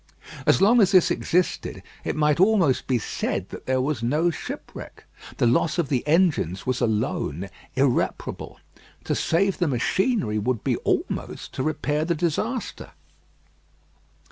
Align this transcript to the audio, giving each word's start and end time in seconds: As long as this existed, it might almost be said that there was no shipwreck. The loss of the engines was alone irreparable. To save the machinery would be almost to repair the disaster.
As 0.47 0.63
long 0.63 0.81
as 0.81 0.91
this 0.93 1.11
existed, 1.11 1.83
it 2.03 2.15
might 2.15 2.39
almost 2.39 2.87
be 2.87 2.97
said 2.97 3.49
that 3.49 3.67
there 3.67 3.79
was 3.81 4.01
no 4.01 4.31
shipwreck. 4.31 5.05
The 5.37 5.45
loss 5.45 5.77
of 5.77 5.89
the 5.89 6.03
engines 6.07 6.65
was 6.65 6.81
alone 6.81 7.49
irreparable. 7.75 8.57
To 9.03 9.13
save 9.13 9.59
the 9.59 9.67
machinery 9.67 10.39
would 10.39 10.63
be 10.63 10.75
almost 10.77 11.53
to 11.53 11.61
repair 11.61 12.03
the 12.03 12.15
disaster. 12.15 12.93